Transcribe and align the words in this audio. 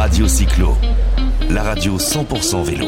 Radio 0.00 0.26
Cyclo, 0.26 0.78
la 1.50 1.62
radio 1.62 1.98
100% 1.98 2.62
vélo. 2.62 2.86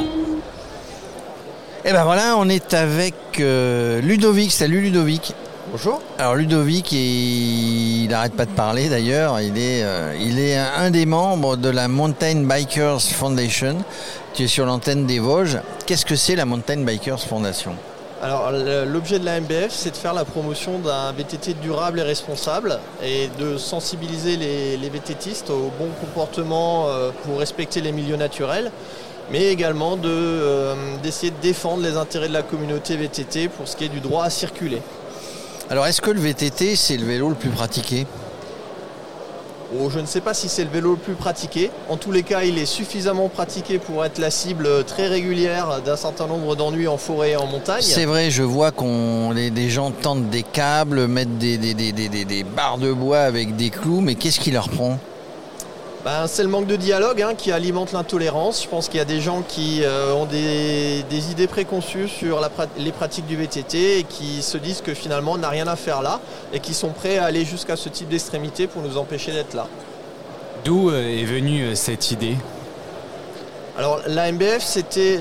Et 1.85 1.93
ben 1.93 2.05
voilà, 2.05 2.37
on 2.39 2.49
est 2.49 2.73
avec 2.73 3.15
euh, 3.39 4.01
Ludovic. 4.01 4.51
Salut 4.51 4.81
Ludovic. 4.81 5.35
Bonjour. 5.71 6.01
Alors 6.19 6.37
Ludovic, 6.37 6.91
il 6.91 8.09
n'arrête 8.09 8.33
pas 8.33 8.47
de 8.47 8.53
parler 8.53 8.89
d'ailleurs. 8.89 9.43
Il 9.43 9.59
est, 9.59 9.83
euh, 9.83 10.17
il 10.19 10.39
est 10.39 10.57
un 10.57 10.91
des 10.91 11.05
membres 11.05 11.59
de 11.59 11.69
la 11.69 11.87
Mountain 11.87 12.45
Bikers 12.45 13.03
Foundation. 13.03 13.85
Tu 14.33 14.45
es 14.45 14.47
sur 14.47 14.65
l'antenne 14.65 15.05
des 15.05 15.19
Vosges. 15.19 15.59
Qu'est-ce 15.85 16.07
que 16.07 16.17
c'est 16.17 16.35
la 16.35 16.47
Mountain 16.47 16.79
Bikers 16.79 17.21
Foundation? 17.21 17.75
Alors 18.23 18.53
l'objet 18.53 19.19
de 19.19 19.25
la 19.25 19.41
MBF, 19.41 19.71
c'est 19.71 19.91
de 19.91 19.97
faire 19.97 20.15
la 20.15 20.25
promotion 20.25 20.79
d'un 20.79 21.11
VTT 21.11 21.55
durable 21.55 21.99
et 21.99 22.03
responsable 22.03 22.79
et 23.03 23.29
de 23.41 23.59
sensibiliser 23.59 24.37
les, 24.37 24.89
VTTistes 24.89 25.51
au 25.51 25.73
bon 25.77 25.89
comportement 26.01 26.87
euh, 26.87 27.11
pour 27.25 27.41
respecter 27.41 27.81
les 27.81 27.91
milieux 27.91 28.15
naturels, 28.15 28.71
mais 29.33 29.47
également 29.49 29.97
de, 29.97 30.09
euh, 30.09 30.75
d'essayer 31.03 31.33
de 31.33 31.43
défendre 31.43 31.83
les 31.83 31.97
intérêts 31.97 32.29
de 32.29 32.33
la 32.33 32.43
communauté 32.43 32.97
VTT 32.97 33.49
pour 33.49 33.67
ce 33.67 33.75
qui 33.75 33.87
est 33.87 33.89
du 33.89 33.99
droit 33.99 34.23
à 34.23 34.31
circuler. 34.31 34.81
Alors 35.69 35.89
est-ce 35.89 36.01
que 36.01 36.13
le 36.13 36.21
VTT, 36.21 36.77
c'est 36.77 36.99
le 36.99 37.07
vélo 37.07 37.29
le 37.29 37.35
plus 37.35 37.51
pratiqué? 37.51 38.07
Oh, 39.81 39.89
je 39.91 39.99
ne 40.01 40.07
sais 40.07 40.21
pas 40.21 40.35
si 40.35 40.49
c'est 40.49 40.65
le 40.65 40.71
vélo 40.71 40.91
le 40.93 40.97
plus 40.97 41.15
pratiqué. 41.15 41.71
En 41.89 41.97
tous 41.97 42.13
les 42.13 42.23
cas, 42.23 42.43
il 42.43 42.59
est 42.59 42.67
suffisamment 42.67 43.29
pratiqué 43.29 43.79
pour 43.79 44.05
être 44.05 44.19
la 44.19 44.31
cible 44.31 44.85
très 44.85 45.07
régulière 45.09 45.81
d'un 45.85 45.97
certain 45.97 46.27
nombre 46.27 46.57
d'ennuis 46.57 46.89
en 46.89 46.99
forêt 46.99 47.31
et 47.31 47.37
en 47.37 47.47
montagne. 47.47 47.81
C'est 47.83 48.05
vrai, 48.05 48.31
je 48.31 48.43
vois 48.43 48.71
qu'on 48.71 49.31
les, 49.33 49.71
gens 49.71 49.91
tentent 49.91 50.29
des 50.31 50.43
câbles, 50.43 51.07
mettent 51.07 51.39
des- 51.39 51.57
des- 51.59 51.75
des- 51.75 51.93
des 51.93 52.45
barres 52.45 52.79
de 52.79 52.93
bois 52.93 53.21
avec 53.21 53.57
des 53.57 53.71
clous, 53.71 54.01
mais 54.01 54.15
qu'est-ce 54.15 54.41
qui 54.41 54.51
leur 54.51 54.69
prend? 54.69 54.99
Ben, 56.05 56.27
c'est 56.27 56.43
le 56.43 56.49
manque 56.49 56.67
de 56.67 56.75
dialogue 56.75 57.23
hein, 57.23 57.35
qui 57.37 57.53
alimente 57.53 57.93
l'intolérance. 57.93 58.65
Je 58.65 58.69
pense 58.69 58.89
qu'il 58.89 58.99
y 58.99 59.01
a 59.01 59.05
des 59.05 59.21
gens 59.21 59.43
qui 59.47 59.83
euh, 59.85 60.13
ont 60.13 60.25
des, 60.25 61.05
des 61.09 61.31
idées 61.31 61.47
préconçues 61.47 62.09
sur 62.09 62.41
la 62.41 62.51
les 62.77 62.91
pratiques 62.91 63.27
du 63.27 63.37
VTT 63.37 64.01
et 64.01 64.03
qui 64.03 64.43
se 64.43 64.59
disent 64.59 64.81
que 64.81 64.95
finalement 64.95 65.33
on 65.33 65.39
n'a 65.39 65.49
rien 65.49 65.69
à 65.69 65.77
faire 65.77 66.03
là 66.03 66.19
et 66.53 66.59
qui 66.59 66.75
sont 66.75 66.89
prêts 66.89 67.19
à 67.19 67.27
aller 67.27 67.45
jusqu'à 67.45 67.77
ce 67.77 67.89
type 67.89 68.09
d'extrémité 68.09 68.67
pour 68.67 68.83
nous 68.83 68.99
empêcher 68.99 69.31
d'être 69.31 69.55
là. 69.55 69.69
D'où 70.65 70.91
euh, 70.91 71.21
est 71.21 71.25
venue 71.25 71.67
euh, 71.67 71.75
cette 71.77 72.11
idée? 72.11 72.37
Alors 73.79 74.01
la 74.09 74.33
MBF, 74.33 74.61
c'était 74.61 75.21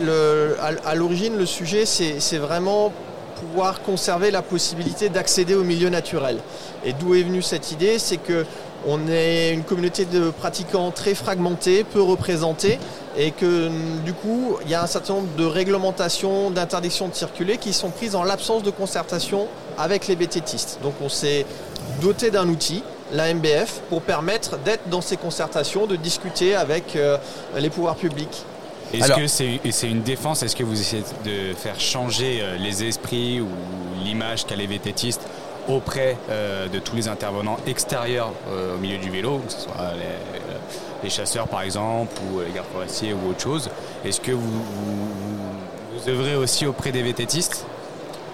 à, 0.84 0.96
l'origine 0.96 1.38
le 1.38 1.46
sujet, 1.46 1.86
c'est, 1.86 2.20
c'est 2.20 2.40
vraiment 2.40 2.92
pouvoir 3.40 3.82
conserver 3.82 4.32
la 4.32 4.42
possibilité 4.42 5.10
d'accéder 5.10 5.54
au 5.54 5.64
milieu 5.64 5.90
naturel. 5.90 6.38
Et 6.84 6.94
d'où 6.94 7.16
est 7.16 7.24
venue 7.24 7.42
cette 7.42 7.72
idée? 7.72 7.98
C'est 7.98 8.18
que 8.18 8.46
on 8.88 9.08
est 9.08 9.52
une 9.54 9.64
communauté 9.64 10.06
de 10.06 10.30
pratiquants 10.32 10.92
très 10.92 11.14
fragmentée, 11.16 11.84
peu 11.84 12.02
représentée, 12.02 12.80
et 13.18 13.32
que 13.32 13.70
du 14.06 14.14
coup, 14.14 14.58
il 14.64 14.72
y 14.72 14.74
a 14.76 14.84
un 14.84 14.88
certain 14.88 15.16
nombre 15.16 15.36
de 15.38 15.46
réglementations, 15.46 16.50
d'interdictions 16.50 17.08
de 17.08 17.14
circuler 17.16 17.58
qui 17.58 17.74
sont 17.74 17.90
prises 17.90 18.16
en 18.16 18.24
l'absence 18.24 18.64
de 18.64 18.72
concertation 18.72 19.48
avec 19.78 20.08
les 20.08 20.16
BTTistes. 20.16 20.80
Donc 20.82 20.94
on 21.02 21.10
s'est 21.10 21.46
doté 22.02 22.32
d'un 22.32 22.48
outil, 22.48 22.84
la 23.12 23.34
MBF, 23.34 23.82
pour 23.90 24.02
permettre 24.02 24.58
d'être 24.60 24.88
dans 24.90 25.02
ces 25.02 25.18
concertations, 25.18 25.86
de 25.88 25.96
discuter 25.98 26.56
avec 26.56 26.96
euh, 26.96 27.18
les 27.58 27.70
pouvoirs 27.70 27.96
publics. 27.96 28.44
Est-ce 28.94 29.04
Alors- 29.04 29.18
que 29.20 29.28
c'est 29.28 29.60
c'est 29.72 29.90
une 29.90 30.02
défense? 30.02 30.44
Est-ce 30.44 30.56
que 30.56 30.64
vous 30.64 30.80
essayez 30.80 31.04
de 31.26 31.54
faire 31.54 31.80
changer 31.80 32.40
euh, 32.42 32.58
les 32.58 32.84
esprits 32.84 33.40
ou 33.42 33.48
l'image 34.04 34.46
qu'a 34.46 34.56
les 34.56 34.68
vététistes 34.68 35.22
auprès 35.68 36.18
euh, 36.30 36.68
de 36.68 36.80
tous 36.80 36.96
les 36.96 37.08
intervenants 37.08 37.58
extérieurs 37.68 38.32
euh, 38.50 38.76
au 38.76 38.78
milieu 38.80 38.98
du 38.98 39.10
vélo, 39.10 39.40
que 39.46 39.52
ce 39.52 39.62
soit 39.62 39.94
les, 39.96 41.04
les 41.04 41.10
chasseurs 41.10 41.48
par 41.48 41.62
exemple, 41.62 42.14
ou 42.32 42.40
les 42.40 42.52
gardes 42.52 42.68
forestiers 42.72 43.14
ou 43.14 43.30
autre 43.30 43.42
chose. 43.42 43.70
Est-ce 44.06 44.22
que 44.22 44.32
vous, 44.32 44.64
vous, 45.94 46.10
œuvrez 46.10 46.36
aussi 46.36 46.66
auprès 46.66 46.92
des 46.92 47.04
vététistes? 47.04 47.66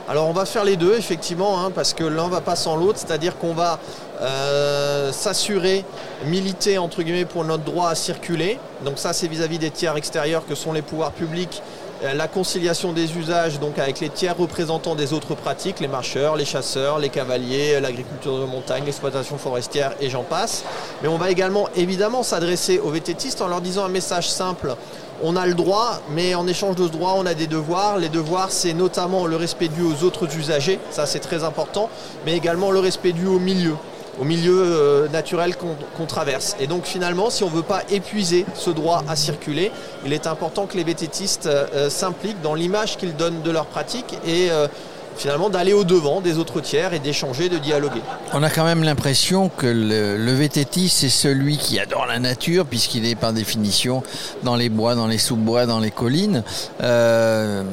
Alors 0.09 0.29
on 0.29 0.33
va 0.33 0.45
faire 0.45 0.63
les 0.63 0.77
deux 0.77 0.95
effectivement, 0.97 1.59
hein, 1.59 1.69
parce 1.69 1.93
que 1.93 2.05
l'un 2.05 2.29
va 2.29 2.39
pas 2.39 2.55
sans 2.55 2.77
l'autre, 2.77 2.97
c'est-à-dire 2.97 3.37
qu'on 3.37 3.53
va 3.53 3.77
euh, 4.21 5.11
s'assurer, 5.11 5.83
militer 6.25 6.77
entre 6.77 7.03
guillemets 7.03 7.25
pour 7.25 7.43
notre 7.43 7.65
droit 7.65 7.89
à 7.89 7.95
circuler. 7.95 8.57
Donc 8.85 8.99
ça 8.99 9.11
c'est 9.11 9.27
vis-à-vis 9.27 9.59
des 9.59 9.69
tiers 9.69 9.97
extérieurs 9.97 10.45
que 10.47 10.55
sont 10.55 10.71
les 10.71 10.81
pouvoirs 10.81 11.11
publics, 11.11 11.61
euh, 11.61 11.76
la 12.01 12.27
conciliation 12.27 12.93
des 12.93 13.17
usages 13.17 13.59
donc 13.59 13.79
avec 13.79 13.99
les 13.99 14.09
tiers 14.09 14.37
représentants 14.37 14.95
des 14.95 15.13
autres 15.13 15.35
pratiques, 15.35 15.79
les 15.79 15.87
marcheurs, 15.87 16.35
les 16.35 16.45
chasseurs, 16.45 16.99
les 16.99 17.09
cavaliers, 17.09 17.79
l'agriculture 17.79 18.39
de 18.39 18.45
montagne, 18.45 18.83
l'exploitation 18.85 19.37
forestière 19.37 19.93
et 19.99 20.09
j'en 20.09 20.23
passe. 20.23 20.63
Mais 21.01 21.07
on 21.07 21.17
va 21.17 21.31
également 21.31 21.69
évidemment 21.75 22.23
s'adresser 22.23 22.79
aux 22.79 22.89
vététistes 22.89 23.41
en 23.41 23.47
leur 23.47 23.61
disant 23.61 23.85
un 23.85 23.89
message 23.89 24.29
simple. 24.29 24.75
On 25.23 25.35
a 25.35 25.47
le 25.47 25.55
droit, 25.55 25.99
mais 26.11 26.35
en 26.35 26.45
échange 26.45 26.75
de 26.75 26.85
ce 26.85 26.91
droit, 26.91 27.15
on 27.17 27.25
a 27.25 27.33
des 27.33 27.47
devoirs. 27.47 27.97
Les 27.97 28.09
devoirs, 28.09 28.51
c'est 28.51 28.73
notamment 28.73 29.25
le 29.25 29.35
respect 29.35 29.67
dû 29.67 29.81
aux 29.81 30.03
autres 30.03 30.37
usagers, 30.37 30.79
ça 30.91 31.07
c'est 31.07 31.19
très 31.19 31.43
important, 31.43 31.89
mais 32.25 32.37
également 32.37 32.69
le 32.69 32.79
respect 32.79 33.13
dû 33.13 33.25
au 33.25 33.39
milieu, 33.39 33.73
au 34.19 34.23
milieu 34.23 34.63
euh, 34.63 35.07
naturel 35.09 35.55
qu'on 35.57 36.05
traverse. 36.05 36.55
Et 36.59 36.67
donc 36.67 36.85
finalement, 36.85 37.29
si 37.29 37.43
on 37.43 37.49
ne 37.49 37.55
veut 37.55 37.61
pas 37.61 37.83
épuiser 37.89 38.45
ce 38.53 38.69
droit 38.69 39.03
à 39.07 39.15
circuler, 39.15 39.71
il 40.05 40.13
est 40.13 40.27
important 40.27 40.65
que 40.65 40.77
les 40.77 40.83
vététistes 40.83 41.45
euh, 41.45 41.65
euh, 41.73 41.89
s'impliquent 41.89 42.41
dans 42.41 42.53
l'image 42.53 42.97
qu'ils 42.97 43.15
donnent 43.15 43.41
de 43.41 43.51
leur 43.51 43.65
pratique 43.65 44.17
et 44.25 44.49
euh, 44.51 44.67
finalement 45.17 45.49
d'aller 45.49 45.73
au-devant 45.73 46.21
des 46.21 46.37
autres 46.37 46.61
tiers 46.61 46.93
et 46.93 46.99
d'échanger, 46.99 47.49
de 47.49 47.57
dialoguer. 47.57 48.01
On 48.33 48.43
a 48.43 48.49
quand 48.49 48.63
même 48.65 48.83
l'impression 48.83 49.49
que 49.49 49.65
le, 49.67 50.17
le 50.17 50.31
VTT, 50.33 50.87
c'est 50.87 51.09
celui 51.09 51.57
qui 51.57 51.79
adore 51.79 52.05
la 52.05 52.19
nature, 52.19 52.65
puisqu'il 52.65 53.05
est 53.05 53.15
par 53.15 53.33
définition 53.33 54.03
dans 54.43 54.55
les 54.55 54.69
bois, 54.69 54.95
dans 54.95 55.07
les 55.07 55.17
sous-bois, 55.17 55.65
dans 55.65 55.79
les 55.79 55.91
collines. 55.91 56.43
Euh, 56.81 57.63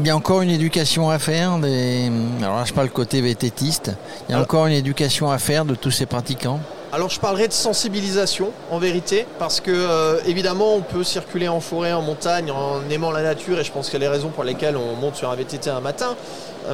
il 0.00 0.06
y 0.06 0.10
a 0.10 0.16
encore 0.16 0.42
une 0.42 0.50
éducation 0.50 1.10
à 1.10 1.18
faire. 1.18 1.58
Des... 1.58 2.10
Alors 2.42 2.56
là, 2.56 2.64
je 2.64 2.72
parle 2.72 2.90
côté 2.90 3.20
VTTiste. 3.20 3.92
Il 4.28 4.30
y 4.30 4.32
a 4.32 4.36
Alors- 4.36 4.44
encore 4.44 4.66
une 4.66 4.74
éducation 4.74 5.30
à 5.30 5.38
faire 5.38 5.64
de 5.64 5.74
tous 5.74 5.90
ces 5.90 6.06
pratiquants? 6.06 6.60
Alors 6.92 7.08
je 7.08 7.20
parlerai 7.20 7.46
de 7.46 7.52
sensibilisation 7.52 8.50
en 8.68 8.80
vérité 8.80 9.24
parce 9.38 9.60
que 9.60 9.70
euh, 9.70 10.18
évidemment 10.26 10.74
on 10.74 10.80
peut 10.80 11.04
circuler 11.04 11.46
en 11.46 11.60
forêt, 11.60 11.92
en 11.92 12.02
montagne 12.02 12.50
en 12.50 12.80
aimant 12.90 13.12
la 13.12 13.22
nature 13.22 13.60
et 13.60 13.64
je 13.64 13.70
pense 13.70 13.88
qu'il 13.88 14.00
y 14.00 14.04
a 14.04 14.08
les 14.08 14.12
raisons 14.12 14.30
pour 14.30 14.42
lesquelles 14.42 14.76
on 14.76 14.96
monte 14.96 15.14
sur 15.14 15.30
un 15.30 15.36
VTT 15.36 15.70
un 15.70 15.78
matin. 15.78 16.16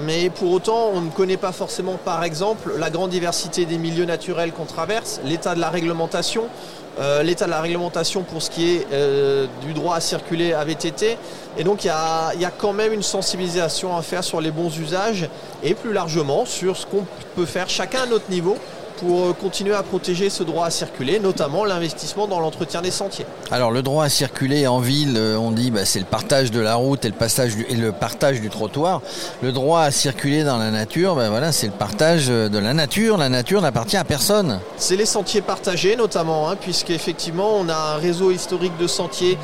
Mais 0.00 0.30
pour 0.30 0.52
autant 0.52 0.88
on 0.94 1.02
ne 1.02 1.10
connaît 1.10 1.36
pas 1.36 1.52
forcément 1.52 1.98
par 2.02 2.24
exemple 2.24 2.72
la 2.78 2.88
grande 2.88 3.10
diversité 3.10 3.66
des 3.66 3.76
milieux 3.76 4.06
naturels 4.06 4.52
qu'on 4.52 4.64
traverse, 4.64 5.20
l'état 5.22 5.54
de 5.54 5.60
la 5.60 5.68
réglementation, 5.68 6.44
euh, 6.98 7.22
l'état 7.22 7.44
de 7.44 7.50
la 7.50 7.60
réglementation 7.60 8.22
pour 8.22 8.40
ce 8.40 8.48
qui 8.48 8.74
est 8.76 8.86
euh, 8.94 9.46
du 9.66 9.74
droit 9.74 9.96
à 9.96 10.00
circuler 10.00 10.54
à 10.54 10.64
VTT. 10.64 11.18
Et 11.58 11.64
donc 11.64 11.84
il 11.84 11.88
y 11.88 11.90
a, 11.90 12.32
il 12.34 12.40
y 12.40 12.46
a 12.46 12.50
quand 12.50 12.72
même 12.72 12.94
une 12.94 13.02
sensibilisation 13.02 13.94
à 13.94 14.00
faire 14.00 14.24
sur 14.24 14.40
les 14.40 14.50
bons 14.50 14.78
usages 14.78 15.28
et 15.62 15.74
plus 15.74 15.92
largement 15.92 16.46
sur 16.46 16.74
ce 16.74 16.86
qu'on 16.86 17.04
peut 17.34 17.44
faire 17.44 17.68
chacun 17.68 18.04
à 18.04 18.06
notre 18.06 18.30
niveau 18.30 18.56
pour 18.96 19.26
euh, 19.26 19.32
continuer 19.32 19.74
à 19.74 19.82
protéger 19.82 20.30
ce 20.30 20.42
droit 20.42 20.66
à 20.66 20.70
circuler, 20.70 21.18
notamment 21.18 21.64
l'investissement 21.64 22.26
dans 22.26 22.40
l'entretien 22.40 22.82
des 22.82 22.90
sentiers. 22.90 23.26
Alors 23.50 23.70
le 23.70 23.82
droit 23.82 24.04
à 24.04 24.08
circuler 24.08 24.66
en 24.66 24.80
ville, 24.80 25.14
euh, 25.16 25.36
on 25.36 25.50
dit 25.50 25.70
bah, 25.70 25.84
c'est 25.84 25.98
le 25.98 26.04
partage 26.04 26.50
de 26.50 26.60
la 26.60 26.74
route 26.74 27.04
et 27.04 27.08
le, 27.08 27.14
passage 27.14 27.56
du, 27.56 27.66
et 27.68 27.74
le 27.76 27.92
partage 27.92 28.40
du 28.40 28.50
trottoir. 28.50 29.02
Le 29.42 29.52
droit 29.52 29.80
à 29.80 29.90
circuler 29.90 30.44
dans 30.44 30.58
la 30.58 30.70
nature, 30.70 31.14
bah, 31.14 31.28
voilà, 31.28 31.52
c'est 31.52 31.66
le 31.66 31.72
partage 31.72 32.26
euh, 32.28 32.48
de 32.48 32.58
la 32.58 32.74
nature. 32.74 33.16
La 33.16 33.28
nature 33.28 33.60
n'appartient 33.60 33.96
à 33.96 34.04
personne. 34.04 34.60
C'est 34.76 34.96
les 34.96 35.06
sentiers 35.06 35.42
partagés 35.42 35.96
notamment, 35.96 36.48
hein, 36.48 36.56
puisqu'effectivement 36.56 37.56
on 37.58 37.68
a 37.68 37.94
un 37.94 37.96
réseau 37.96 38.30
historique 38.30 38.76
de 38.78 38.86
sentiers 38.86 39.38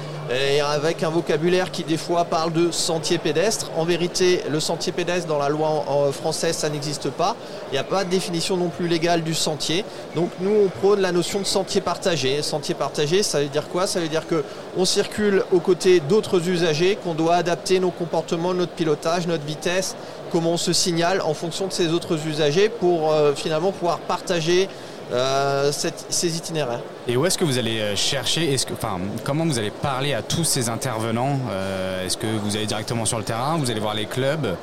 avec 0.64 1.02
un 1.02 1.10
vocabulaire 1.10 1.70
qui 1.70 1.84
des 1.84 1.96
fois 1.96 2.24
parle 2.24 2.52
de 2.52 2.70
sentier 2.70 3.18
pédestre. 3.18 3.70
En 3.76 3.84
vérité, 3.84 4.40
le 4.50 4.60
sentier 4.60 4.92
pédestre 4.92 5.28
dans 5.28 5.38
la 5.38 5.48
loi 5.48 5.84
française, 6.12 6.56
ça 6.56 6.68
n'existe 6.70 7.10
pas. 7.10 7.36
Il 7.70 7.72
n'y 7.72 7.78
a 7.78 7.84
pas 7.84 8.04
de 8.04 8.10
définition 8.10 8.56
non 8.56 8.68
plus 8.68 8.88
légale 8.88 9.22
du 9.22 9.34
sentier. 9.34 9.84
Donc 10.14 10.30
nous, 10.40 10.54
on 10.64 10.68
prône 10.68 11.00
la 11.00 11.12
notion 11.12 11.40
de 11.40 11.44
sentier 11.44 11.80
partagé. 11.80 12.40
Sentier 12.42 12.74
partagé, 12.74 13.22
ça 13.22 13.40
veut 13.40 13.48
dire 13.48 13.68
quoi? 13.68 13.86
Ça 13.86 14.00
veut 14.00 14.08
dire 14.08 14.26
que 14.26 14.44
on 14.76 14.84
circule 14.84 15.44
aux 15.52 15.60
côtés 15.60 16.00
d'autres 16.00 16.48
usagers, 16.48 16.96
qu'on 16.96 17.14
doit 17.14 17.34
adapter 17.34 17.78
nos 17.78 17.90
comportements, 17.90 18.54
notre 18.54 18.72
pilotage, 18.72 19.26
notre 19.26 19.44
vitesse, 19.44 19.96
comment 20.30 20.52
on 20.52 20.56
se 20.56 20.72
signale 20.72 21.20
en 21.20 21.34
fonction 21.34 21.66
de 21.66 21.72
ces 21.72 21.88
autres 21.88 22.26
usagers 22.26 22.70
pour 22.70 23.12
euh, 23.12 23.34
finalement 23.34 23.72
pouvoir 23.72 23.98
partager 23.98 24.68
euh, 25.12 25.70
cette- 25.72 26.06
ces 26.08 26.36
itinéraires. 26.36 26.80
Et 27.08 27.16
où 27.16 27.26
est-ce 27.26 27.36
que 27.38 27.44
vous 27.44 27.58
allez 27.58 27.80
euh, 27.80 27.96
chercher? 27.96 28.52
Est-ce 28.52 28.64
que, 28.66 28.72
enfin, 28.72 28.98
Comment 29.24 29.44
vous 29.44 29.58
allez 29.58 29.70
parler 29.70 30.14
à 30.14 30.22
tous 30.22 30.44
ces 30.44 30.68
intervenants? 30.68 31.38
Euh, 31.50 32.06
Est-ce 32.06 32.16
que 32.16 32.26
vous 32.26 32.56
allez 32.56 32.66
directement 32.66 33.04
sur 33.04 33.18
le 33.18 33.24
terrain? 33.24 33.56
Vous 33.58 33.70
allez 33.70 33.80
voir 33.80 33.94
les 33.94 34.06
clubs? 34.06 34.54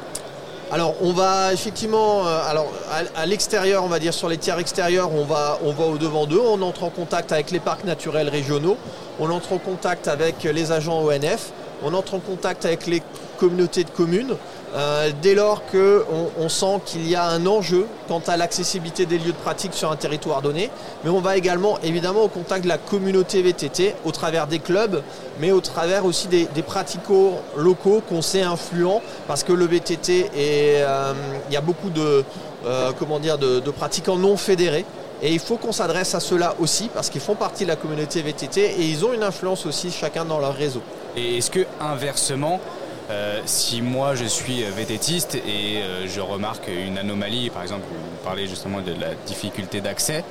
Alors 0.71 0.93
on 1.01 1.13
va 1.13 1.51
effectivement, 1.51 2.27
alors 2.27 2.67
à, 2.91 3.21
à 3.21 3.25
l'extérieur, 3.25 3.83
on 3.83 3.87
va 3.87 3.97
dire 3.97 4.13
sur 4.13 4.29
les 4.29 4.37
tiers 4.37 4.59
extérieurs, 4.59 5.11
on 5.11 5.25
va, 5.25 5.57
on 5.63 5.71
va 5.73 5.85
au 5.85 5.97
devant 5.97 6.27
d'eux, 6.27 6.39
on 6.45 6.61
entre 6.61 6.83
en 6.83 6.91
contact 6.91 7.31
avec 7.31 7.49
les 7.49 7.59
parcs 7.59 7.85
naturels 7.85 8.29
régionaux, 8.29 8.77
on 9.19 9.31
entre 9.31 9.53
en 9.53 9.57
contact 9.57 10.07
avec 10.07 10.43
les 10.43 10.71
agents 10.71 11.01
ONF, 11.01 11.53
on 11.83 11.91
entre 11.95 12.13
en 12.13 12.19
contact 12.19 12.65
avec 12.65 12.85
les 12.85 13.01
communautés 13.39 13.83
de 13.83 13.89
communes. 13.89 14.35
Euh, 14.75 15.09
dès 15.23 15.33
lors 15.33 15.63
qu'on 15.65 16.29
on 16.39 16.47
sent 16.47 16.81
qu'il 16.85 17.09
y 17.09 17.15
a 17.15 17.25
un 17.25 17.47
enjeu 17.47 17.87
quant 18.07 18.21
à 18.27 18.37
l'accessibilité 18.37 19.07
des 19.07 19.17
lieux 19.17 19.31
de 19.31 19.37
pratique 19.37 19.73
sur 19.73 19.91
un 19.91 19.95
territoire 19.95 20.43
donné, 20.43 20.69
mais 21.03 21.09
on 21.09 21.21
va 21.21 21.37
également 21.37 21.79
évidemment 21.83 22.21
au 22.21 22.27
contact 22.27 22.65
de 22.65 22.69
la 22.69 22.77
communauté 22.77 23.41
VTT 23.41 23.95
au 24.05 24.11
travers 24.11 24.45
des 24.45 24.59
clubs, 24.59 25.01
mais 25.39 25.51
au 25.51 25.61
travers 25.61 26.05
aussi 26.05 26.27
des, 26.27 26.45
des 26.53 26.61
praticos 26.61 27.33
locaux 27.57 28.03
qu'on 28.07 28.21
sait 28.21 28.43
influents, 28.43 29.01
parce 29.27 29.43
que 29.43 29.53
le 29.53 29.65
VTT, 29.65 30.29
euh, 30.35 31.13
il 31.49 31.53
y 31.53 31.57
a 31.57 31.61
beaucoup 31.61 31.89
de, 31.89 32.23
euh, 32.65 32.91
de, 32.91 33.59
de 33.59 33.71
pratiquants 33.71 34.17
non 34.17 34.37
fédérés. 34.37 34.85
Et 35.21 35.33
il 35.33 35.39
faut 35.39 35.57
qu'on 35.57 35.73
s'adresse 35.73 36.15
à 36.15 36.21
ceux-là 36.21 36.55
aussi 36.59 36.89
parce 36.93 37.09
qu'ils 37.09 37.19
font 37.19 37.35
partie 37.35 37.63
de 37.63 37.69
la 37.69 37.75
communauté 37.75 38.21
VTT 38.21 38.61
et 38.61 38.85
ils 38.85 39.03
ont 39.03 39.11
une 39.11 39.23
influence 39.23 39.65
aussi 39.65 39.91
chacun 39.91 40.23
dans 40.23 40.39
leur 40.39 40.55
réseau. 40.55 40.81
Et 41.17 41.37
est-ce 41.39 41.51
que 41.51 41.65
inversement, 41.81 42.61
euh, 43.09 43.41
si 43.45 43.81
moi 43.81 44.15
je 44.15 44.25
suis 44.25 44.63
vététiste 44.63 45.35
et 45.35 45.81
euh, 45.81 46.07
je 46.07 46.21
remarque 46.21 46.67
une 46.67 46.97
anomalie, 46.97 47.49
par 47.49 47.63
exemple, 47.63 47.85
vous 47.89 48.23
parlez 48.23 48.47
justement 48.47 48.81
de 48.81 48.91
la 48.91 49.15
difficulté 49.25 49.81
d'accès, 49.81 50.23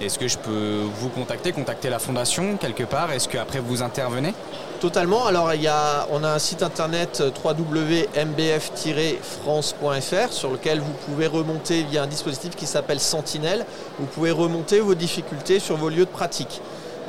est-ce 0.00 0.18
que 0.18 0.26
je 0.28 0.36
peux 0.36 0.82
vous 1.00 1.08
contacter, 1.08 1.52
contacter 1.52 1.88
la 1.88 1.98
fondation 1.98 2.58
quelque 2.58 2.84
part? 2.84 3.10
Est-ce 3.12 3.28
qu'après 3.28 3.60
vous 3.60 3.82
intervenez? 3.82 4.34
Totalement. 4.80 5.24
Alors 5.24 5.54
il 5.54 5.62
y 5.62 5.68
a, 5.68 6.06
on 6.10 6.22
a 6.22 6.28
un 6.28 6.38
site 6.38 6.62
internet 6.62 7.22
www.mbf-france.fr 7.42 10.32
sur 10.32 10.50
lequel 10.50 10.80
vous 10.80 10.92
pouvez 11.06 11.26
remonter 11.26 11.82
via 11.84 12.02
un 12.02 12.06
dispositif 12.06 12.54
qui 12.56 12.66
s'appelle 12.66 13.00
Sentinelle. 13.00 13.64
Vous 13.98 14.04
pouvez 14.04 14.32
remonter 14.32 14.80
vos 14.80 14.94
difficultés 14.94 15.60
sur 15.60 15.76
vos 15.76 15.88
lieux 15.88 16.04
de 16.04 16.10
pratique. 16.10 16.60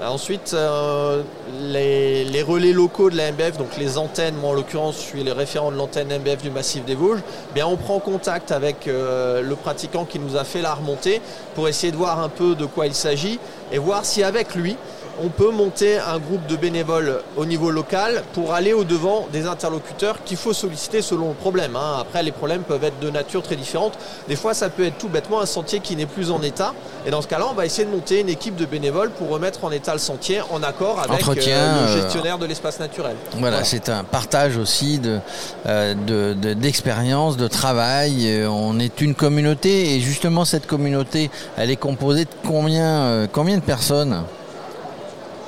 Ensuite, 0.05 0.53
euh, 0.53 1.23
les, 1.59 2.23
les, 2.23 2.44
relais 2.44 2.71
locaux 2.71 3.09
de 3.09 3.17
la 3.17 3.31
MBF, 3.31 3.57
donc 3.57 3.77
les 3.79 3.97
antennes, 3.97 4.35
moi 4.35 4.51
en 4.51 4.53
l'occurrence 4.53 4.97
je 4.97 5.01
suis 5.01 5.23
le 5.23 5.31
référent 5.31 5.71
de 5.71 5.75
l'antenne 5.75 6.09
MBF 6.09 6.44
du 6.44 6.51
massif 6.51 6.85
des 6.85 6.94
Vosges, 6.94 7.21
bien 7.55 7.65
on 7.65 7.77
prend 7.77 7.97
contact 7.99 8.51
avec 8.51 8.88
euh, 8.88 9.41
le 9.41 9.55
pratiquant 9.55 10.05
qui 10.05 10.19
nous 10.19 10.35
a 10.38 10.44
fait 10.44 10.61
la 10.61 10.75
remontée 10.75 11.19
pour 11.55 11.67
essayer 11.67 11.91
de 11.91 11.97
voir 11.97 12.19
un 12.19 12.29
peu 12.29 12.53
de 12.53 12.65
quoi 12.67 12.85
il 12.85 12.94
s'agit 12.94 13.39
et 13.71 13.79
voir 13.79 14.05
si 14.05 14.21
avec 14.21 14.53
lui 14.53 14.77
on 15.23 15.29
peut 15.29 15.51
monter 15.51 15.97
un 15.99 16.19
groupe 16.19 16.45
de 16.47 16.55
bénévoles 16.55 17.21
au 17.35 17.45
niveau 17.45 17.71
local 17.71 18.23
pour 18.33 18.53
aller 18.53 18.73
au-devant 18.73 19.27
des 19.31 19.45
interlocuteurs 19.47 20.23
qu'il 20.23 20.37
faut 20.37 20.53
solliciter 20.53 21.01
selon 21.01 21.29
le 21.29 21.33
problème. 21.33 21.75
hein. 21.75 21.97
Après, 22.01 22.21
les 22.23 22.31
problèmes 22.31 22.61
peuvent 22.63 22.83
être 22.83 22.99
de 22.99 23.09
nature 23.09 23.41
très 23.41 23.55
différente. 23.55 23.93
Des 24.27 24.35
fois, 24.35 24.53
ça 24.53 24.69
peut 24.69 24.85
être 24.85 24.97
tout 24.97 25.09
bêtement 25.09 25.41
un 25.41 25.45
sentier 25.45 25.79
qui 25.79 25.95
n'est 25.95 26.05
plus 26.05 26.31
en 26.31 26.41
état. 26.41 26.73
Et 27.05 27.11
dans 27.11 27.21
ce 27.21 27.27
cas-là, 27.27 27.47
on 27.49 27.53
va 27.53 27.65
essayer 27.65 27.85
de 27.85 27.91
monter 27.91 28.19
une 28.21 28.29
équipe 28.29 28.55
de 28.55 28.65
bénévoles 28.65 29.09
pour 29.11 29.29
remettre 29.29 29.63
en 29.63 29.71
état 29.71 29.93
le 29.93 29.99
sentier 29.99 30.41
en 30.51 30.61
accord 30.63 30.99
avec 30.99 31.11
Entretien, 31.11 31.57
euh, 31.57 31.85
le 31.85 31.89
euh, 31.99 32.01
gestionnaire 32.03 32.37
de 32.37 32.45
l'espace 32.45 32.79
naturel. 32.79 33.15
Voilà, 33.39 33.63
c'est 33.63 33.89
un 33.89 34.03
partage 34.03 34.57
aussi 34.57 34.99
de, 34.99 35.19
euh, 35.67 35.93
de- 35.95 36.33
de- 36.33 36.53
d'expérience, 36.53 37.37
de, 37.37 37.47
travail. 37.47 38.45
On 38.49 38.77
est 38.79 39.01
une 39.01 39.15
communauté 39.15 39.95
et 39.95 39.99
justement 39.99 40.45
cette 40.45 40.67
communauté, 40.67 41.31
elle 41.57 41.71
est 41.71 41.75
composée 41.77 42.25
de 42.25 42.29
combien, 42.45 43.27
combien 43.31 43.55
de 43.57 43.61
personnes? 43.61 44.23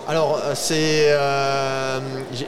Alors, 0.09 0.39
euh, 0.43 0.53
c'est 0.55 1.03
euh, 1.09 1.99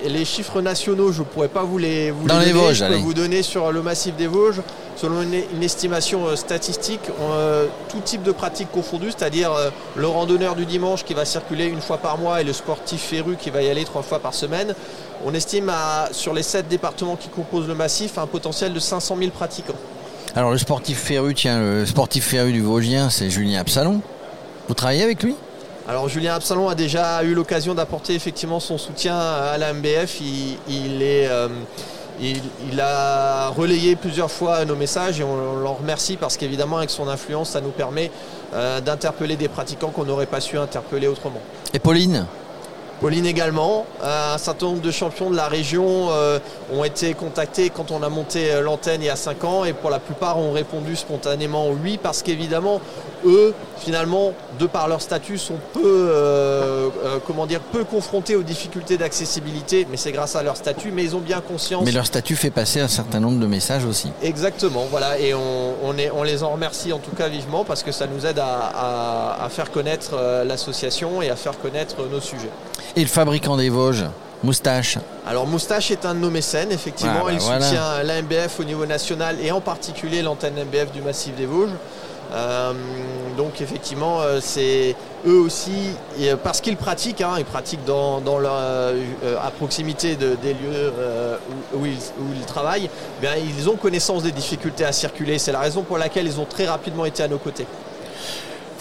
les 0.04 0.25
chiffres 0.25 0.62
nationaux, 0.62 1.12
je 1.12 1.19
ne 1.19 1.25
pourrais 1.25 1.48
pas 1.48 1.62
vous 1.62 1.78
les, 1.78 2.10
vous 2.10 2.25
Dans 2.28 2.40
les 2.40 2.48
les 2.48 2.52
donner. 2.54 2.66
Vosges, 2.66 2.78
je 2.78 2.86
peux 2.86 2.92
allez. 2.94 3.02
vous 3.04 3.13
donner 3.13 3.44
sur 3.44 3.72
le 3.72 3.84
massif 3.84 4.16
des 4.16 4.25
Vosges, 4.25 4.62
selon 4.96 5.22
une, 5.22 5.36
une 5.54 5.62
estimation 5.62 6.25
euh, 6.25 6.36
statistique, 6.36 7.02
euh, 7.22 7.68
tout 7.90 8.00
type 8.00 8.24
de 8.24 8.31
pratiques 8.31 8.72
confondues, 8.72 9.12
c'est-à-dire 9.16 9.52
le 9.96 10.08
randonneur 10.08 10.56
du 10.56 10.66
dimanche 10.66 11.04
qui 11.04 11.13
va 11.13 11.24
circuler 11.24 11.66
une 11.68 11.81
fois 11.81 12.00
par 12.00 12.18
mois 12.18 12.42
et 12.42 12.44
le 12.44 12.52
sportif 12.52 13.00
féru 13.00 13.36
qui 13.40 13.52
va 13.52 13.62
y 13.62 13.69
aller 13.69 13.84
trois 13.84 14.02
fois 14.02 14.18
par 14.18 14.34
semaine. 14.34 14.74
On 15.24 15.36
estime 15.36 15.69
à, 15.69 16.10
sur 16.12 16.34
les 16.34 16.42
sept 16.44 16.68
départements 16.68 17.16
qui 17.16 17.28
composent 17.30 17.68
le 17.68 17.75
massif 17.75 18.18
un 18.18 18.25
potentiel 18.25 18.74
de 18.74 18.80
500 18.80 19.18
000 19.19 19.30
pratiquants. 19.30 19.75
Alors 20.36 20.50
le 20.50 20.58
sportif 20.58 20.98
féru, 21.00 21.36
tiens, 21.36 21.60
le 21.60 21.86
sportif 21.86 22.25
féru 22.25 22.54
du 22.54 22.62
Vosgien, 22.62 23.12
c'est 23.12 23.30
Julien 23.30 23.60
Absalon. 23.60 24.02
Vous 24.68 24.74
travaillez 24.74 25.04
avec 25.04 25.22
lui? 25.22 25.36
Alors 25.91 26.07
Julien 26.07 26.35
Absalon 26.35 26.69
a 26.69 26.75
déjà 26.75 27.21
eu 27.21 27.33
l'occasion 27.33 27.75
d'apporter 27.75 28.15
effectivement 28.15 28.61
son 28.61 28.77
soutien 28.77 29.19
à 29.19 29.57
la 29.57 29.73
MBF. 29.73 30.21
Il, 30.21 30.57
il 30.69 31.01
est, 31.03 31.27
euh, 31.27 31.49
il, 32.21 32.41
il 32.71 32.79
a 32.79 33.49
relayé 33.49 33.97
plusieurs 33.97 34.31
fois 34.31 34.63
nos 34.63 34.77
messages 34.77 35.19
et 35.19 35.23
on, 35.25 35.57
l'en 35.57 35.73
remercie 35.73 36.15
parce 36.15 36.38
qu'évidemment 36.38 36.77
avec 36.77 36.91
son 36.91 37.09
influence 37.09 37.49
ça 37.49 37.59
nous 37.59 37.71
permet 37.71 38.09
euh, 38.53 38.79
d'interpeller 38.79 39.35
des 39.35 39.49
pratiquants 39.49 39.89
qu'on 39.89 40.05
n'aurait 40.05 40.27
pas 40.27 40.39
su 40.39 40.57
interpeller 40.57 41.07
autrement. 41.07 41.41
Et 41.73 41.79
Pauline? 41.79 42.25
Pauline 43.01 43.25
également, 43.25 43.85
Euh, 44.01 44.35
un 44.35 44.38
certain 44.38 44.67
nombre 44.67 44.81
de 44.81 44.91
champions 44.91 45.29
de 45.29 45.35
la 45.35 45.49
région 45.49 46.07
ont 46.73 46.83
été 46.85 47.13
contactés 47.15 47.69
quand 47.69 47.91
on 47.91 48.01
a 48.01 48.07
monté 48.09 48.61
l'antenne 48.61 49.01
il 49.01 49.07
y 49.07 49.09
a 49.09 49.17
5 49.17 49.43
ans 49.43 49.65
et 49.65 49.73
pour 49.73 49.89
la 49.89 49.99
plupart 49.99 50.38
ont 50.38 50.53
répondu 50.53 50.95
spontanément 50.95 51.67
oui 51.69 51.99
parce 52.01 52.23
qu'évidemment 52.23 52.79
eux 53.25 53.53
finalement 53.79 54.33
de 54.59 54.65
par 54.68 54.88
leur 54.88 55.01
statut 55.01 55.38
sont 55.38 55.57
peu 55.73 55.81
euh, 55.83 56.89
euh, 57.06 57.18
comment 57.25 57.45
dire 57.47 57.59
peu 57.62 57.83
confrontés 57.83 58.35
aux 58.35 58.44
difficultés 58.44 58.97
d'accessibilité 58.97 59.88
mais 59.89 59.97
c'est 59.97 60.12
grâce 60.12 60.35
à 60.35 60.44
leur 60.44 60.56
statut 60.57 60.91
mais 60.91 61.03
ils 61.03 61.15
ont 61.15 61.19
bien 61.19 61.41
conscience 61.41 61.83
Mais 61.85 61.91
leur 61.91 62.06
statut 62.06 62.35
fait 62.35 62.51
passer 62.51 62.79
un 62.79 62.88
certain 62.88 63.19
nombre 63.19 63.39
de 63.39 63.47
messages 63.47 63.85
aussi. 63.85 64.12
Exactement, 64.21 64.85
voilà, 64.91 65.18
et 65.19 65.33
on, 65.33 65.73
on 65.83 65.97
est- 65.97 66.12
on 66.12 66.23
les 66.23 66.44
en 66.44 66.50
remercie 66.51 66.94
en 66.94 67.00
tout 67.00 67.15
cas 67.15 67.27
vivement 67.27 67.63
parce 67.63 67.83
que 67.83 67.91
ça 67.91 68.07
nous 68.07 68.25
aide 68.25 68.39
à, 68.39 68.45
à- 68.73 69.45
à 69.45 69.50
faire 69.50 69.71
connaître 69.71 70.12
euh, 70.13 70.44
l'association 70.44 71.21
et 71.21 71.29
à 71.29 71.35
faire 71.35 71.57
connaître 71.59 71.95
nos 72.12 72.19
sujets. 72.21 72.50
Et 72.95 73.01
le 73.01 73.07
fabricant 73.07 73.57
des 73.57 73.69
Vosges, 73.69 74.06
Moustache. 74.44 74.97
Alors 75.27 75.45
Moustache 75.47 75.91
est 75.91 76.06
un 76.06 76.13
de 76.15 76.19
nos 76.19 76.29
mécènes, 76.31 76.71
effectivement, 76.71 77.13
Ah, 77.21 77.25
bah, 77.25 77.31
il 77.33 77.39
voilà. 77.39 77.62
soutient 77.65 78.03
l'AMBF 78.03 78.59
au 78.59 78.63
niveau 78.63 78.85
national 78.85 79.38
et 79.41 79.51
en 79.51 79.62
particulier 79.62 80.21
l'antenne 80.21 80.56
MBF 80.56 80.91
du 80.91 81.01
massif 81.01 81.35
des 81.35 81.45
Vosges. 81.45 81.69
Euh, 82.33 82.74
donc 83.38 83.60
effectivement, 83.62 84.22
euh, 84.22 84.39
c'est 84.42 84.95
eux 85.28 85.39
aussi, 85.39 85.95
euh, 86.22 86.36
parce 86.42 86.62
qu'ils 86.62 86.78
pratiquent, 86.78 87.22
hein, 87.22 87.33
ils 87.38 87.45
pratiquent 87.45 87.83
dans, 87.86 88.22
dans 88.22 88.38
à 88.39 89.51
proximité 89.57 90.16
de- 90.16 90.36
des 90.36 90.54
lieux 90.54 90.94
où, 91.74 91.80
où 91.80 91.86
ils, 91.86 91.98
où 92.19 92.33
ils 92.33 92.45
travaillent, 92.45 92.89
bien, 93.22 93.31
ils 93.36 93.69
ont 93.69 93.75
connaissance 93.75 94.24
des 94.24 94.31
difficultés 94.31 94.86
à 94.86 94.92
circuler. 94.92 95.39
C'est 95.39 95.51
la 95.51 95.60
raison 95.60 95.83
pour 95.83 95.98
laquelle 95.98 96.25
ils 96.25 96.39
ont 96.39 96.45
très 96.45 96.68
rapidement 96.68 97.06
été 97.06 97.22
à 97.24 97.28
nos 97.28 97.38
côtés. 97.38 97.68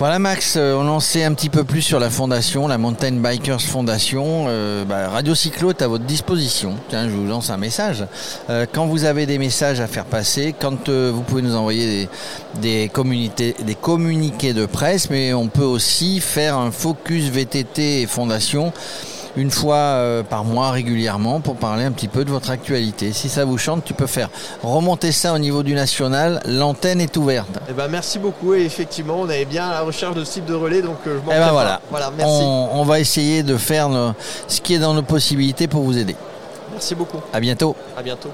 Voilà 0.00 0.18
Max, 0.18 0.54
euh, 0.56 0.72
on 0.76 0.88
en 0.88 0.98
sait 0.98 1.24
un 1.24 1.34
petit 1.34 1.50
peu 1.50 1.62
plus 1.62 1.82
sur 1.82 2.00
la 2.00 2.08
fondation, 2.08 2.66
la 2.66 2.78
Mountain 2.78 3.16
Bikers 3.16 3.60
Fondation. 3.60 4.46
Euh, 4.48 4.86
bah, 4.86 5.10
Radio 5.10 5.34
Cyclo 5.34 5.68
est 5.68 5.82
à 5.82 5.88
votre 5.88 6.04
disposition. 6.04 6.76
Tiens, 6.88 7.06
je 7.06 7.14
vous 7.14 7.26
lance 7.26 7.50
un 7.50 7.58
message. 7.58 8.06
Euh, 8.48 8.64
quand 8.72 8.86
vous 8.86 9.04
avez 9.04 9.26
des 9.26 9.36
messages 9.36 9.78
à 9.78 9.86
faire 9.86 10.06
passer, 10.06 10.54
quand 10.58 10.88
vous 10.88 11.20
pouvez 11.20 11.42
nous 11.42 11.54
envoyer 11.54 12.08
des, 12.62 12.88
des, 12.88 13.54
des 13.62 13.74
communiqués 13.74 14.54
de 14.54 14.64
presse, 14.64 15.10
mais 15.10 15.34
on 15.34 15.48
peut 15.48 15.64
aussi 15.64 16.20
faire 16.20 16.56
un 16.56 16.70
focus 16.70 17.24
VTT 17.24 18.00
et 18.00 18.06
Fondation 18.06 18.72
une 19.36 19.50
fois 19.50 19.76
euh, 19.76 20.22
par 20.22 20.44
mois 20.44 20.70
régulièrement 20.70 21.40
pour 21.40 21.56
parler 21.56 21.84
un 21.84 21.92
petit 21.92 22.08
peu 22.08 22.24
de 22.24 22.30
votre 22.30 22.50
actualité. 22.50 23.12
Si 23.12 23.28
ça 23.28 23.44
vous 23.44 23.58
chante, 23.58 23.84
tu 23.84 23.94
peux 23.94 24.06
faire 24.06 24.28
remonter 24.62 25.12
ça 25.12 25.32
au 25.34 25.38
niveau 25.38 25.62
du 25.62 25.74
national. 25.74 26.40
L'antenne 26.46 27.00
est 27.00 27.16
ouverte. 27.16 27.48
Eh 27.68 27.72
ben, 27.72 27.88
merci 27.88 28.18
beaucoup 28.18 28.54
et 28.54 28.62
effectivement, 28.64 29.16
on 29.20 29.24
avait 29.28 29.44
bien 29.44 29.68
à 29.68 29.72
la 29.74 29.80
recherche 29.82 30.14
de 30.14 30.24
ce 30.24 30.32
type 30.34 30.46
de 30.46 30.54
relais, 30.54 30.82
donc 30.82 30.96
euh, 31.06 31.18
je 31.20 31.26
m'en 31.26 31.32
Eh 31.32 31.38
ben 31.38 31.50
voilà. 31.52 31.80
Voilà, 31.90 32.10
merci. 32.16 32.32
On, 32.42 32.70
on 32.80 32.82
va 32.84 32.98
essayer 33.00 33.42
de 33.42 33.56
faire 33.56 33.88
nos- 33.88 34.12
ce 34.48 34.60
qui 34.60 34.74
est 34.74 34.78
dans 34.78 34.94
nos 34.94 35.02
possibilités 35.02 35.68
pour 35.68 35.82
vous 35.82 35.96
aider. 35.98 36.16
Merci 36.72 36.94
beaucoup. 36.94 37.18
À 37.32 37.40
bientôt. 37.40 37.76
À 37.96 38.02
bientôt. 38.02 38.30